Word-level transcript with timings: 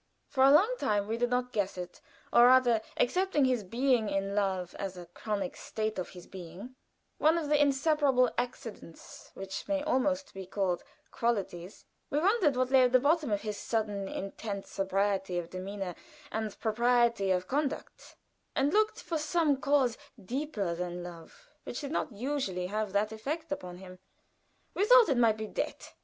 For 0.27 0.43
a 0.43 0.49
long 0.51 0.77
time 0.79 1.05
we 1.07 1.15
did 1.15 1.29
not 1.29 1.51
guess 1.53 1.77
it 1.77 2.01
or 2.33 2.45
rather, 2.45 2.81
accepting 2.97 3.45
his 3.45 3.63
being 3.63 4.09
in 4.09 4.33
love 4.33 4.73
as 4.79 4.97
a 4.97 5.05
chronic 5.05 5.55
state 5.55 5.99
of 5.99 6.09
his 6.09 6.25
being 6.25 6.73
one 7.19 7.37
of 7.37 7.49
the 7.49 7.61
"inseparable 7.61 8.31
accidents," 8.35 9.29
which 9.35 9.67
may 9.67 9.83
almost 9.83 10.33
be 10.33 10.47
called 10.47 10.83
qualities, 11.11 11.85
we 12.09 12.17
wondered 12.17 12.55
what 12.55 12.71
lay 12.71 12.81
at 12.81 12.93
the 12.93 12.99
bottom 12.99 13.29
of 13.29 13.41
his 13.41 13.57
sudden 13.59 14.07
intense 14.07 14.71
sobriety 14.71 15.37
of 15.37 15.51
demeanor 15.51 15.93
and 16.31 16.59
propriety 16.59 17.29
of 17.29 17.47
conduct, 17.47 18.15
and 18.55 18.73
looked 18.73 19.03
for 19.03 19.19
some 19.19 19.55
cause 19.57 19.99
deeper 20.19 20.73
than 20.73 21.03
love, 21.03 21.47
which 21.63 21.81
did 21.81 21.91
not 21.91 22.11
usually 22.11 22.65
have 22.65 22.91
that 22.91 23.11
effect 23.11 23.51
upon 23.51 23.77
him; 23.77 23.99
we 24.73 24.83
thought 24.83 25.09
it 25.09 25.15
might 25.19 25.37
be 25.37 25.45
debt. 25.45 25.93